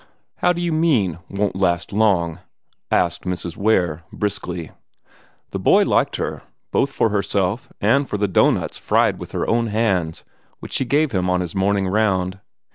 [0.37, 2.39] "How do you mean 'won't last long'?",
[2.89, 3.55] asked Mrs.
[3.55, 4.71] Ware, briskly.
[5.51, 9.67] The boy liked her both for herself, and for the doughnuts fried with her own
[9.67, 10.23] hands,
[10.59, 12.39] which she gave him on his morning round.